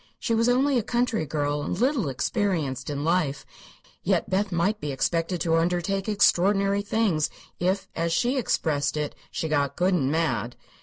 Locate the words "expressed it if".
8.35-9.21